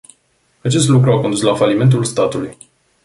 Acest 0.63 0.87
lucru 0.87 1.11
a 1.11 1.19
condus 1.19 1.41
la 1.41 1.55
falimentul 1.55 2.03
statului. 2.03 2.57